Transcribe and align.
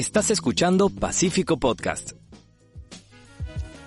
Estás 0.00 0.30
escuchando 0.30 0.88
Pacífico 0.88 1.58
Podcast. 1.58 2.12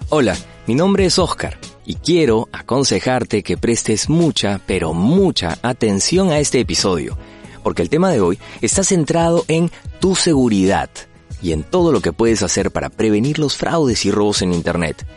Hola, 0.10 0.38
mi 0.68 0.76
nombre 0.76 1.06
es 1.06 1.18
Oscar 1.18 1.58
y 1.88 1.96
quiero 1.96 2.50
aconsejarte 2.52 3.42
que 3.42 3.58
prestes 3.58 4.10
mucha, 4.10 4.62
pero 4.68 4.94
mucha 4.94 5.58
atención 5.64 6.30
a 6.30 6.38
este 6.38 6.60
episodio, 6.60 7.18
porque 7.64 7.82
el 7.82 7.90
tema 7.90 8.12
de 8.12 8.22
hoy 8.22 8.38
está 8.62 8.84
centrado 8.84 9.44
en 9.48 9.72
tu 10.00 10.14
seguridad 10.14 10.92
y 11.42 11.52
en 11.52 11.64
todo 11.64 11.92
lo 11.92 12.00
que 12.00 12.14
puedes 12.14 12.44
hacer 12.44 12.70
para 12.70 12.92
prevenir 12.92 13.40
los 13.40 13.58
fraudes 13.58 14.06
y 14.06 14.12
robos 14.12 14.44
en 14.44 14.54
Internet. 14.54 15.08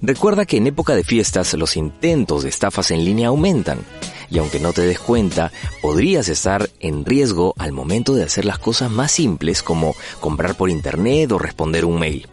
Recuerda 0.00 0.46
que 0.46 0.58
en 0.58 0.68
época 0.68 0.94
de 0.94 1.02
fiestas 1.02 1.54
los 1.54 1.76
intentos 1.76 2.44
de 2.44 2.50
estafas 2.50 2.92
en 2.92 3.04
línea 3.04 3.30
aumentan 3.30 3.80
y 4.30 4.38
aunque 4.38 4.60
no 4.60 4.72
te 4.72 4.82
des 4.82 4.98
cuenta, 4.98 5.52
podrías 5.82 6.28
estar 6.28 6.68
en 6.80 7.04
riesgo 7.04 7.54
al 7.58 7.72
momento 7.72 8.14
de 8.14 8.24
hacer 8.24 8.44
las 8.44 8.58
cosas 8.58 8.90
más 8.90 9.12
simples 9.12 9.62
como 9.62 9.94
comprar 10.20 10.56
por 10.56 10.70
internet 10.70 11.32
o 11.32 11.38
responder 11.38 11.84
un 11.84 11.98
mail. 11.98 12.28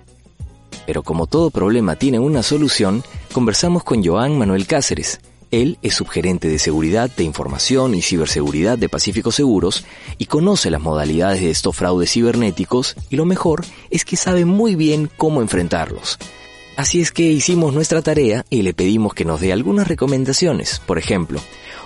Pero 0.86 1.04
como 1.04 1.28
todo 1.28 1.50
problema 1.50 1.96
tiene 1.96 2.20
una 2.20 2.44
solución, 2.44 3.04
conversamos 3.32 3.84
con 3.84 4.04
Joan 4.04 4.38
Manuel 4.38 4.68
Cáceres. 4.68 5.20
Él 5.52 5.78
es 5.84 5.94
subgerente 5.94 6.48
de 6.48 6.58
seguridad 6.58 7.12
de 7.16 7.24
información 7.24 7.94
y 7.94 8.02
ciberseguridad 8.02 8.78
de 8.78 8.90
Pacífico 8.90 9.32
Seguros 9.32 9.86
y 10.18 10.26
conoce 10.26 10.72
las 10.72 10.82
modalidades 10.82 11.42
de 11.42 11.52
estos 11.52 11.76
fraudes 11.76 12.12
cibernéticos 12.12 12.96
y 13.12 13.18
lo 13.18 13.26
mejor 13.26 13.64
es 13.92 14.04
que 14.04 14.16
sabe 14.16 14.46
muy 14.46 14.76
bien 14.76 15.12
cómo 15.16 15.42
enfrentarlos. 15.42 16.18
Así 16.76 17.02
es 17.02 17.12
que 17.12 17.24
hicimos 17.24 17.74
nuestra 17.74 18.02
tarea 18.02 18.46
y 18.50 18.64
le 18.64 18.74
pedimos 18.74 19.14
que 19.14 19.26
nos 19.26 19.40
dé 19.40 19.54
algunas 19.54 19.88
recomendaciones. 19.88 20.82
Por 20.86 20.98
ejemplo, 20.98 21.40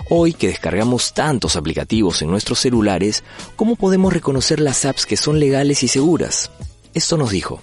hoy 0.08 0.32
que 0.32 0.48
descargamos 0.48 1.12
tantos 1.12 1.56
aplicativos 1.56 2.22
en 2.22 2.30
nuestros 2.30 2.60
celulares, 2.60 3.22
¿cómo 3.56 3.76
podemos 3.76 4.12
reconocer 4.12 4.60
las 4.60 4.86
apps 4.86 5.04
que 5.04 5.18
son 5.18 5.40
legales 5.40 5.82
y 5.82 5.88
seguras? 5.88 6.50
Esto 6.94 7.18
nos 7.18 7.30
dijo. 7.30 7.60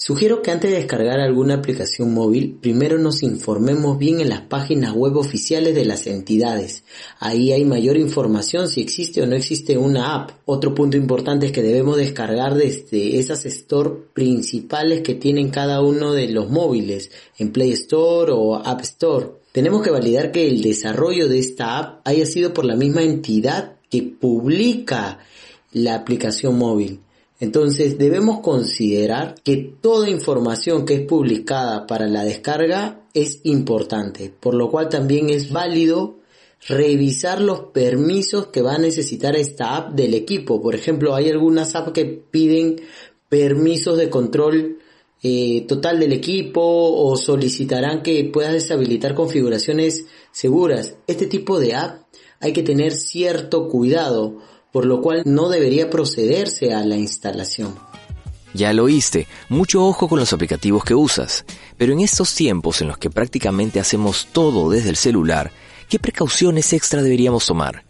Sugiero 0.00 0.42
que 0.42 0.52
antes 0.52 0.70
de 0.70 0.76
descargar 0.76 1.18
alguna 1.18 1.54
aplicación 1.54 2.14
móvil, 2.14 2.56
primero 2.62 2.98
nos 2.98 3.24
informemos 3.24 3.98
bien 3.98 4.20
en 4.20 4.28
las 4.28 4.42
páginas 4.42 4.92
web 4.92 5.16
oficiales 5.16 5.74
de 5.74 5.84
las 5.84 6.06
entidades. 6.06 6.84
Ahí 7.18 7.50
hay 7.50 7.64
mayor 7.64 7.96
información 7.96 8.68
si 8.68 8.80
existe 8.80 9.20
o 9.20 9.26
no 9.26 9.34
existe 9.34 9.76
una 9.76 10.14
app. 10.14 10.30
Otro 10.44 10.72
punto 10.72 10.96
importante 10.96 11.46
es 11.46 11.52
que 11.52 11.62
debemos 11.64 11.96
descargar 11.96 12.54
desde 12.54 13.18
esas 13.18 13.44
store 13.44 13.90
principales 14.14 15.00
que 15.00 15.16
tienen 15.16 15.50
cada 15.50 15.82
uno 15.82 16.12
de 16.12 16.28
los 16.28 16.48
móviles, 16.48 17.10
en 17.36 17.50
Play 17.50 17.72
Store 17.72 18.30
o 18.32 18.54
App 18.54 18.80
Store. 18.82 19.26
Tenemos 19.50 19.82
que 19.82 19.90
validar 19.90 20.30
que 20.30 20.46
el 20.46 20.62
desarrollo 20.62 21.26
de 21.26 21.40
esta 21.40 21.76
app 21.76 22.06
haya 22.06 22.24
sido 22.24 22.54
por 22.54 22.66
la 22.66 22.76
misma 22.76 23.02
entidad 23.02 23.78
que 23.90 24.04
publica 24.04 25.18
la 25.72 25.96
aplicación 25.96 26.56
móvil. 26.56 27.00
Entonces 27.40 27.98
debemos 27.98 28.40
considerar 28.40 29.36
que 29.44 29.56
toda 29.80 30.10
información 30.10 30.84
que 30.84 30.94
es 30.94 31.00
publicada 31.02 31.86
para 31.86 32.08
la 32.08 32.24
descarga 32.24 33.02
es 33.14 33.40
importante, 33.44 34.32
por 34.40 34.54
lo 34.54 34.70
cual 34.70 34.88
también 34.88 35.30
es 35.30 35.52
válido 35.52 36.16
revisar 36.66 37.40
los 37.40 37.60
permisos 37.72 38.48
que 38.48 38.62
va 38.62 38.74
a 38.74 38.78
necesitar 38.78 39.36
esta 39.36 39.76
app 39.76 39.92
del 39.92 40.14
equipo. 40.14 40.60
Por 40.60 40.74
ejemplo, 40.74 41.14
hay 41.14 41.30
algunas 41.30 41.76
apps 41.76 41.92
que 41.92 42.04
piden 42.04 42.80
permisos 43.28 43.96
de 43.96 44.10
control 44.10 44.78
eh, 45.22 45.64
total 45.68 46.00
del 46.00 46.12
equipo 46.12 46.60
o 46.62 47.16
solicitarán 47.16 48.02
que 48.02 48.24
puedas 48.24 48.52
deshabilitar 48.52 49.14
configuraciones 49.14 50.06
seguras. 50.32 50.96
Este 51.06 51.26
tipo 51.26 51.60
de 51.60 51.74
app 51.74 52.02
hay 52.40 52.52
que 52.52 52.62
tener 52.62 52.92
cierto 52.92 53.68
cuidado 53.68 54.38
por 54.72 54.84
lo 54.84 55.00
cual 55.00 55.22
no 55.24 55.48
debería 55.48 55.90
procederse 55.90 56.72
a 56.72 56.84
la 56.84 56.96
instalación. 56.96 57.74
Ya 58.54 58.72
lo 58.72 58.84
oíste, 58.84 59.26
mucho 59.48 59.84
ojo 59.84 60.08
con 60.08 60.18
los 60.18 60.32
aplicativos 60.32 60.82
que 60.84 60.94
usas, 60.94 61.44
pero 61.76 61.92
en 61.92 62.00
estos 62.00 62.34
tiempos 62.34 62.80
en 62.80 62.88
los 62.88 62.98
que 62.98 63.10
prácticamente 63.10 63.78
hacemos 63.78 64.28
todo 64.32 64.70
desde 64.70 64.88
el 64.88 64.96
celular, 64.96 65.52
¿qué 65.88 65.98
precauciones 65.98 66.72
extra 66.72 67.02
deberíamos 67.02 67.46
tomar? 67.46 67.84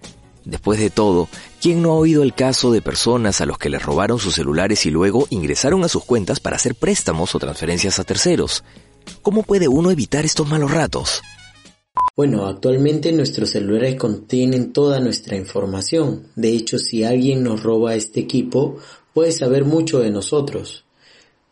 Después 0.44 0.80
de 0.80 0.90
todo, 0.90 1.28
¿quién 1.60 1.82
no 1.82 1.90
ha 1.90 1.94
oído 1.94 2.22
el 2.22 2.34
caso 2.34 2.72
de 2.72 2.82
personas 2.82 3.40
a 3.40 3.46
los 3.46 3.58
que 3.58 3.68
les 3.68 3.82
robaron 3.82 4.18
sus 4.18 4.34
celulares 4.34 4.86
y 4.86 4.90
luego 4.90 5.26
ingresaron 5.30 5.84
a 5.84 5.88
sus 5.88 6.04
cuentas 6.04 6.40
para 6.40 6.56
hacer 6.56 6.74
préstamos 6.74 7.34
o 7.34 7.38
transferencias 7.38 7.98
a 7.98 8.04
terceros? 8.04 8.64
¿Cómo 9.22 9.42
puede 9.42 9.68
uno 9.68 9.90
evitar 9.90 10.24
estos 10.24 10.48
malos 10.48 10.70
ratos? 10.70 11.22
Bueno, 12.18 12.48
actualmente 12.48 13.12
nuestros 13.12 13.50
celulares 13.50 13.94
contienen 13.94 14.72
toda 14.72 14.98
nuestra 14.98 15.36
información. 15.36 16.26
De 16.34 16.48
hecho, 16.48 16.76
si 16.76 17.04
alguien 17.04 17.44
nos 17.44 17.62
roba 17.62 17.94
este 17.94 18.18
equipo, 18.18 18.76
puede 19.14 19.30
saber 19.30 19.64
mucho 19.64 20.00
de 20.00 20.10
nosotros. 20.10 20.84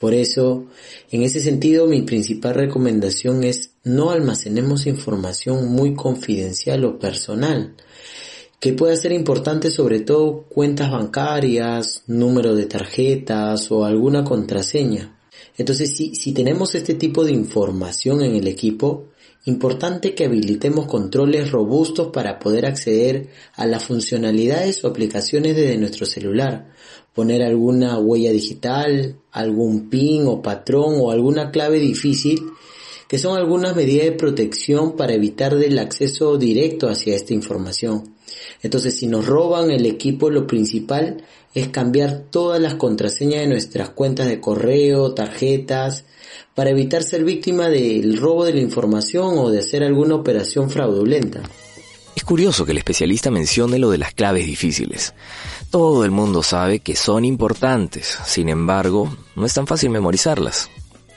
Por 0.01 0.13
eso, 0.13 0.65
en 1.13 1.23
ese 1.23 1.39
sentido, 1.39 1.87
mi 1.87 2.03
principal 2.03 2.57
recomendación 2.57 3.45
es 3.45 3.75
no 3.85 4.11
almacenemos 4.11 4.89
información 4.89 5.69
muy 5.69 5.95
confidencial 5.95 6.85
o 6.85 6.99
personal, 6.99 7.77
que 8.59 8.73
pueda 8.73 8.97
ser 8.97 9.13
importante 9.13 9.71
sobre 9.71 10.01
todo 10.01 10.47
cuentas 10.49 10.91
bancarias, 10.91 12.03
número 12.09 12.57
de 12.57 12.67
tarjetas 12.67 13.71
o 13.71 13.85
alguna 13.85 14.25
contraseña. 14.25 15.17
Entonces, 15.57 15.97
si, 15.97 16.17
si 16.17 16.33
tenemos 16.33 16.75
este 16.75 16.95
tipo 16.95 17.25
de 17.25 17.31
información 17.31 18.23
en 18.23 18.35
el 18.35 18.49
equipo, 18.49 19.05
Importante 19.49 20.13
que 20.17 20.25
habilitemos 20.25 20.87
controles 20.87 21.53
robustos 21.53 22.09
para 22.09 22.41
poder 22.41 22.67
acceder 22.67 23.29
a 23.55 23.65
las 23.65 23.85
funcionalidades 23.85 24.83
o 24.83 24.89
aplicaciones 24.89 25.55
desde 25.55 25.79
nuestro 25.79 26.05
celular. 26.05 26.73
Poner 27.15 27.45
alguna 27.45 27.97
huella 28.01 28.33
digital, 28.33 29.21
algún 29.31 29.89
PIN 29.89 30.27
o 30.27 30.43
patrón 30.43 30.97
o 30.99 31.13
alguna 31.13 31.53
clave 31.53 31.79
difícil 31.79 32.41
que 33.07 33.19
son 33.19 33.39
algunas 33.39 33.77
medidas 33.77 34.07
de 34.07 34.13
protección 34.13 34.97
para 34.97 35.15
evitar 35.15 35.55
el 35.55 35.79
acceso 35.79 36.37
directo 36.39 36.89
hacia 36.89 37.15
esta 37.15 37.33
información. 37.33 38.16
Entonces, 38.63 38.99
si 38.99 39.07
nos 39.07 39.27
roban 39.27 39.71
el 39.71 39.87
equipo, 39.87 40.31
lo 40.31 40.47
principal 40.47 41.23
es 41.55 41.69
cambiar 41.69 42.25
todas 42.31 42.61
las 42.61 42.75
contraseñas 42.75 43.41
de 43.41 43.47
nuestras 43.47 43.91
cuentas 43.91 44.29
de 44.29 44.41
correo, 44.41 45.15
tarjetas, 45.15 46.05
para 46.55 46.71
evitar 46.71 47.03
ser 47.03 47.25
víctima 47.25 47.69
del 47.69 48.19
robo 48.19 48.45
de 48.45 48.55
la 48.55 48.61
información 48.61 49.39
o 49.39 49.51
de 49.51 49.61
hacer 49.61 49.83
alguna 49.83 50.15
operación 50.15 50.71
fraudulenta. 50.71 51.43
Es 52.15 52.25
curioso 52.25 52.65
que 52.65 52.73
el 52.73 52.79
especialista 52.79 53.31
mencione 53.31 53.79
lo 53.79 53.91
de 53.91 53.99
las 53.99 54.15
claves 54.15 54.47
difíciles. 54.47 55.13
Todo 55.71 56.05
el 56.05 56.11
mundo 56.11 56.43
sabe 56.43 56.81
que 56.81 56.97
son 56.97 57.27
importantes, 57.27 58.19
sin 58.25 58.49
embargo, 58.49 59.15
no 59.35 59.45
es 59.45 59.53
tan 59.53 59.67
fácil 59.67 59.91
memorizarlas. 59.91 60.71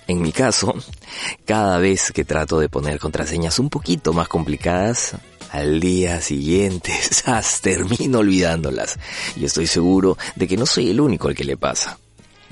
En 0.07 0.21
mi 0.21 0.33
caso, 0.33 0.73
cada 1.45 1.77
vez 1.77 2.11
que 2.11 2.25
trato 2.25 2.59
de 2.59 2.67
poner 2.67 2.99
contraseñas 2.99 3.59
un 3.59 3.69
poquito 3.69 4.11
más 4.11 4.27
complicadas, 4.27 5.15
al 5.51 5.79
día 5.79 6.21
siguiente 6.21 6.91
termino 7.61 8.19
olvidándolas. 8.19 8.97
Y 9.35 9.45
estoy 9.45 9.67
seguro 9.67 10.17
de 10.35 10.47
que 10.47 10.57
no 10.57 10.65
soy 10.65 10.89
el 10.89 11.01
único 11.01 11.27
al 11.27 11.35
que 11.35 11.43
le 11.43 11.57
pasa. 11.57 11.99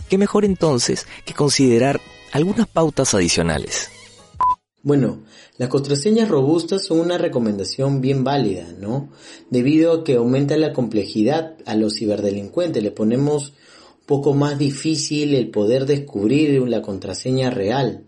¿Qué 0.09 0.17
mejor 0.17 0.45
entonces 0.45 1.05
que 1.25 1.33
considerar 1.33 1.99
algunas 2.31 2.67
pautas 2.67 3.13
adicionales. 3.13 3.89
Bueno, 4.83 5.23
las 5.57 5.69
contraseñas 5.69 6.29
robustas 6.29 6.85
son 6.85 6.99
una 6.99 7.17
recomendación 7.17 7.99
bien 7.99 8.23
válida, 8.23 8.73
¿no? 8.79 9.09
Debido 9.49 9.91
a 9.91 10.03
que 10.03 10.15
aumenta 10.15 10.55
la 10.55 10.71
complejidad 10.71 11.55
a 11.65 11.75
los 11.75 11.95
ciberdelincuentes, 11.97 12.83
le 12.83 12.91
ponemos 12.91 13.49
un 13.49 14.05
poco 14.05 14.33
más 14.33 14.57
difícil 14.57 15.33
el 15.35 15.49
poder 15.49 15.85
descubrir 15.85 16.61
la 16.67 16.81
contraseña 16.81 17.49
real. 17.49 18.05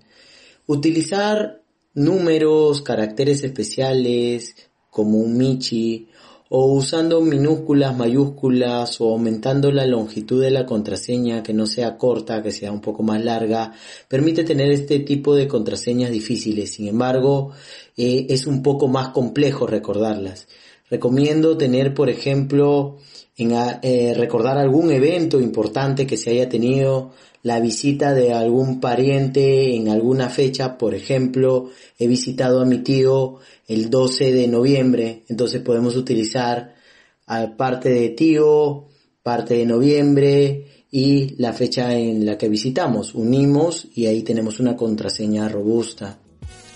Utilizar 0.68 1.64
números, 1.94 2.82
caracteres 2.82 3.44
especiales, 3.44 4.56
como 5.00 5.20
un 5.20 5.38
Michi, 5.38 6.10
o 6.50 6.74
usando 6.74 7.22
minúsculas, 7.22 7.96
mayúsculas 7.96 9.00
o 9.00 9.12
aumentando 9.12 9.72
la 9.72 9.86
longitud 9.86 10.42
de 10.42 10.52
la 10.52 10.66
contraseña 10.66 11.42
que 11.42 11.54
no 11.54 11.66
sea 11.66 11.98
corta, 11.98 12.44
que 12.44 12.52
sea 12.52 12.74
un 12.74 12.82
poco 12.82 13.02
más 13.02 13.24
larga, 13.24 13.72
permite 14.10 14.44
tener 14.44 14.70
este 14.72 15.00
tipo 15.00 15.36
de 15.36 15.48
contraseñas 15.48 16.12
difíciles. 16.12 16.74
Sin 16.74 16.90
embargo, 16.90 17.52
eh, 17.96 18.26
es 18.30 18.46
un 18.46 18.62
poco 18.62 18.90
más 18.90 19.10
complejo 19.10 19.68
recordarlas. 19.68 20.50
Recomiendo 20.90 21.58
tener, 21.58 21.94
por 21.94 22.10
ejemplo, 22.10 22.98
eh, 23.38 24.14
recordar 24.18 24.58
algún 24.58 24.92
evento 24.92 25.40
importante 25.40 26.08
que 26.08 26.18
se 26.18 26.32
haya 26.32 26.50
tenido, 26.50 27.12
la 27.44 27.60
visita 27.60 28.14
de 28.14 28.34
algún 28.34 28.82
pariente 28.82 29.76
en 29.76 29.88
alguna 29.90 30.30
fecha, 30.30 30.78
por 30.78 30.94
ejemplo, 30.94 31.70
he 31.98 32.08
visitado 32.08 32.62
a 32.62 32.66
mi 32.66 32.80
tío 32.80 33.38
el 33.68 33.90
12 33.90 34.34
de 34.34 34.48
noviembre, 34.48 35.24
entonces 35.30 35.62
podemos 35.62 35.96
utilizar 35.96 36.76
parte 37.56 37.90
de 37.90 38.10
tío, 38.10 38.88
parte 39.24 39.54
de 39.54 39.66
noviembre 39.66 40.66
y 40.92 41.36
la 41.38 41.54
fecha 41.54 41.96
en 41.98 42.26
la 42.26 42.38
que 42.38 42.50
visitamos. 42.50 43.14
Unimos 43.14 43.88
y 43.96 44.08
ahí 44.08 44.24
tenemos 44.24 44.60
una 44.60 44.76
contraseña 44.76 45.48
robusta. 45.48 46.18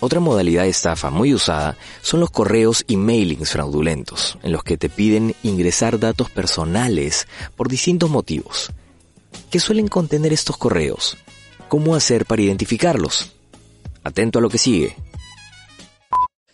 Otra 0.05 0.19
modalidad 0.19 0.63
de 0.63 0.69
estafa 0.69 1.11
muy 1.11 1.33
usada 1.33 1.77
son 2.01 2.19
los 2.19 2.29
correos 2.29 2.83
y 2.87 2.97
mailings 2.97 3.51
fraudulentos, 3.51 4.37
en 4.43 4.51
los 4.51 4.61
que 4.61 4.75
te 4.75 4.89
piden 4.89 5.33
ingresar 5.43 5.97
datos 5.97 6.29
personales 6.29 7.25
por 7.55 7.69
distintos 7.69 8.09
motivos. 8.09 8.73
¿Qué 9.49 9.61
suelen 9.61 9.87
contener 9.87 10.33
estos 10.33 10.57
correos? 10.57 11.15
¿Cómo 11.69 11.95
hacer 11.95 12.25
para 12.25 12.41
identificarlos? 12.41 13.31
Atento 14.03 14.39
a 14.39 14.41
lo 14.41 14.49
que 14.49 14.57
sigue. 14.57 14.93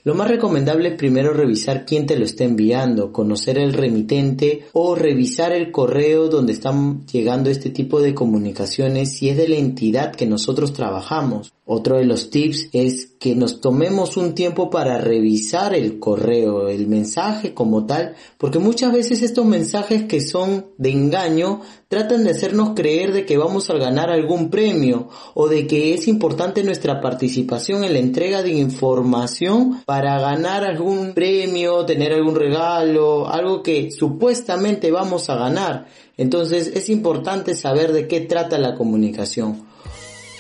Lo 0.04 0.14
más 0.14 0.28
recomendable 0.28 0.90
es 0.90 0.96
primero 0.96 1.34
revisar 1.34 1.88
quién 1.88 2.06
te 2.06 2.18
lo 2.18 2.26
está 2.26 2.44
enviando, 2.44 3.12
conocer 3.12 3.58
el 3.58 3.74
remitente 3.74 4.68
o 4.74 4.94
revisar 4.94 5.54
el 5.54 5.72
correo 5.72 6.30
donde 6.30 6.54
están 6.54 7.06
llegando 7.08 7.50
este 7.50 7.72
tipo 7.72 8.00
de 8.00 8.14
comunicaciones 8.14 9.18
si 9.18 9.28
es 9.28 9.38
de 9.38 9.50
la 9.50 9.58
entidad 9.58 10.16
que 10.16 10.28
nosotros 10.28 10.72
trabajamos. 10.72 11.52
Otro 11.72 11.98
de 11.98 12.06
los 12.06 12.32
tips 12.32 12.70
es 12.74 13.12
que 13.20 13.36
nos 13.36 13.62
tomemos 13.62 14.18
un 14.18 14.34
tiempo 14.34 14.72
para 14.72 14.98
revisar 14.98 15.76
el 15.76 16.00
correo, 16.00 16.68
el 16.68 16.88
mensaje 16.88 17.54
como 17.54 17.86
tal, 17.86 18.16
porque 18.40 18.58
muchas 18.58 18.92
veces 18.92 19.22
estos 19.22 19.46
mensajes 19.46 20.06
que 20.06 20.20
son 20.20 20.66
de 20.80 20.90
engaño 20.90 21.62
tratan 21.88 22.24
de 22.24 22.32
hacernos 22.32 22.72
creer 22.76 23.14
de 23.14 23.24
que 23.24 23.38
vamos 23.38 23.70
a 23.70 23.76
ganar 23.76 24.10
algún 24.10 24.50
premio 24.50 25.10
o 25.36 25.48
de 25.48 25.68
que 25.68 25.94
es 25.94 26.08
importante 26.08 26.64
nuestra 26.64 27.02
participación 27.02 27.84
en 27.84 27.94
la 27.94 28.00
entrega 28.00 28.42
de 28.42 28.50
información 28.50 29.84
para 29.86 30.20
ganar 30.20 30.64
algún 30.64 31.14
premio, 31.14 31.86
tener 31.86 32.14
algún 32.14 32.34
regalo, 32.34 33.30
algo 33.30 33.62
que 33.62 33.92
supuestamente 33.92 34.90
vamos 34.90 35.30
a 35.30 35.36
ganar. 35.36 35.86
Entonces 36.18 36.72
es 36.74 36.90
importante 36.90 37.54
saber 37.54 37.94
de 37.94 38.08
qué 38.08 38.22
trata 38.22 38.58
la 38.58 38.74
comunicación. 38.74 39.70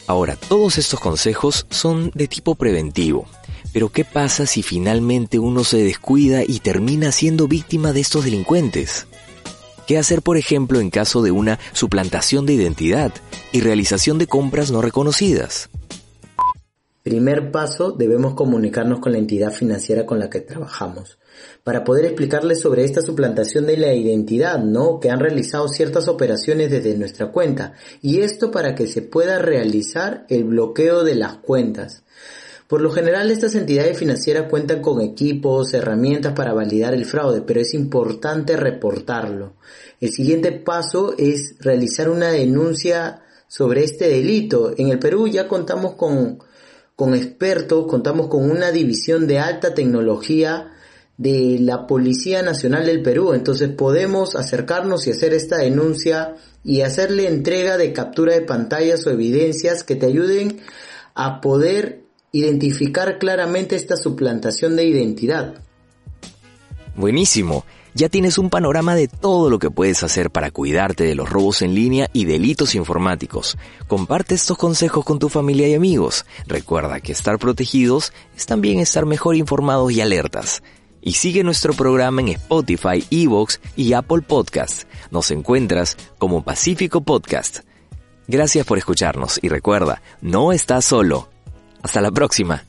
Ahora, 0.09 0.35
todos 0.35 0.79
estos 0.79 0.99
consejos 0.99 1.67
son 1.69 2.09
de 2.15 2.27
tipo 2.27 2.55
preventivo. 2.55 3.27
Pero 3.71 3.89
¿qué 3.89 4.03
pasa 4.03 4.47
si 4.47 4.63
finalmente 4.63 5.37
uno 5.37 5.63
se 5.63 5.77
descuida 5.83 6.41
y 6.41 6.61
termina 6.61 7.11
siendo 7.11 7.47
víctima 7.47 7.93
de 7.93 7.99
estos 7.99 8.25
delincuentes? 8.25 9.05
¿Qué 9.85 9.99
hacer, 9.99 10.23
por 10.23 10.37
ejemplo, 10.37 10.79
en 10.79 10.89
caso 10.89 11.21
de 11.21 11.29
una 11.29 11.59
suplantación 11.73 12.47
de 12.47 12.53
identidad 12.53 13.13
y 13.51 13.61
realización 13.61 14.17
de 14.17 14.25
compras 14.25 14.71
no 14.71 14.81
reconocidas? 14.81 15.69
Primer 17.09 17.49
paso, 17.49 17.91
debemos 17.91 18.35
comunicarnos 18.35 18.99
con 18.99 19.13
la 19.13 19.17
entidad 19.17 19.51
financiera 19.51 20.05
con 20.05 20.19
la 20.19 20.29
que 20.29 20.41
trabajamos 20.41 21.17
para 21.63 21.83
poder 21.83 22.05
explicarles 22.05 22.61
sobre 22.61 22.83
esta 22.83 23.01
suplantación 23.01 23.65
de 23.65 23.77
la 23.77 23.95
identidad, 23.95 24.59
¿no? 24.59 24.99
Que 24.99 25.09
han 25.09 25.19
realizado 25.19 25.67
ciertas 25.69 26.07
operaciones 26.07 26.69
desde 26.69 26.95
nuestra 26.95 27.31
cuenta 27.31 27.73
y 28.03 28.19
esto 28.19 28.51
para 28.51 28.75
que 28.75 28.85
se 28.85 29.01
pueda 29.01 29.39
realizar 29.39 30.27
el 30.29 30.43
bloqueo 30.43 31.03
de 31.03 31.15
las 31.15 31.37
cuentas. 31.37 32.03
Por 32.67 32.79
lo 32.79 32.91
general 32.91 33.31
estas 33.31 33.55
entidades 33.55 33.97
financieras 33.97 34.47
cuentan 34.47 34.79
con 34.79 35.01
equipos, 35.01 35.73
herramientas 35.73 36.33
para 36.33 36.53
validar 36.53 36.93
el 36.93 37.05
fraude, 37.05 37.41
pero 37.41 37.59
es 37.59 37.73
importante 37.73 38.55
reportarlo. 38.55 39.53
El 39.99 40.11
siguiente 40.11 40.51
paso 40.51 41.15
es 41.17 41.55
realizar 41.59 42.07
una 42.07 42.29
denuncia 42.29 43.23
sobre 43.47 43.83
este 43.83 44.09
delito. 44.09 44.75
En 44.77 44.89
el 44.89 44.99
Perú 44.99 45.27
ya 45.27 45.47
contamos 45.47 45.95
con 45.95 46.37
con 46.99 47.15
expertos, 47.15 47.87
contamos 47.87 48.27
con 48.27 48.51
una 48.51 48.73
división 48.73 49.25
de 49.25 49.39
alta 49.39 49.73
tecnología 49.73 50.73
de 51.15 51.55
la 51.61 51.87
Policía 51.87 52.41
Nacional 52.41 52.87
del 52.87 53.01
Perú. 53.01 53.31
Entonces 53.31 53.69
podemos 53.69 54.35
acercarnos 54.35 55.07
y 55.07 55.11
hacer 55.11 55.33
esta 55.33 55.59
denuncia 55.59 56.35
y 56.61 56.81
hacerle 56.81 57.29
entrega 57.29 57.77
de 57.77 57.93
captura 57.93 58.33
de 58.33 58.41
pantallas 58.41 59.07
o 59.07 59.11
evidencias 59.11 59.85
que 59.85 59.95
te 59.95 60.07
ayuden 60.07 60.59
a 61.15 61.39
poder 61.39 62.01
identificar 62.33 63.17
claramente 63.17 63.77
esta 63.77 63.95
suplantación 63.95 64.75
de 64.75 64.83
identidad. 64.83 65.53
Buenísimo. 66.97 67.63
Ya 67.93 68.09
tienes 68.09 68.37
un 68.37 68.49
panorama 68.49 68.95
de 68.95 69.07
todo 69.07 69.49
lo 69.49 69.59
que 69.59 69.71
puedes 69.71 70.03
hacer 70.03 70.29
para 70.29 70.51
cuidarte 70.51 71.03
de 71.03 71.15
los 71.15 71.29
robos 71.29 71.61
en 71.61 71.73
línea 71.73 72.09
y 72.13 72.25
delitos 72.25 72.75
informáticos. 72.75 73.57
Comparte 73.87 74.35
estos 74.35 74.57
consejos 74.57 75.03
con 75.03 75.19
tu 75.19 75.29
familia 75.29 75.67
y 75.67 75.73
amigos. 75.73 76.25
Recuerda 76.47 76.99
que 76.99 77.11
estar 77.11 77.39
protegidos 77.39 78.13
es 78.37 78.45
también 78.45 78.79
estar 78.79 79.05
mejor 79.05 79.35
informados 79.35 79.91
y 79.91 80.01
alertas. 80.01 80.61
Y 81.01 81.13
sigue 81.13 81.43
nuestro 81.43 81.73
programa 81.73 82.21
en 82.21 82.29
Spotify, 82.29 83.05
Evox 83.09 83.59
y 83.75 83.93
Apple 83.93 84.21
Podcasts. 84.21 84.85
Nos 85.11 85.31
encuentras 85.31 85.97
como 86.17 86.43
Pacífico 86.43 87.01
Podcast. 87.01 87.59
Gracias 88.27 88.65
por 88.65 88.77
escucharnos 88.77 89.39
y 89.41 89.49
recuerda, 89.49 90.01
no 90.21 90.51
estás 90.51 90.85
solo. 90.85 91.29
Hasta 91.81 92.01
la 92.01 92.11
próxima. 92.11 92.68